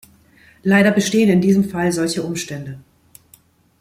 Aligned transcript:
Leider 0.63 0.89
bestehen 0.89 1.29
in 1.29 1.41
diesem 1.41 1.63
Fall 1.69 1.91
solche 1.91 2.23
Umstände. 2.23 2.79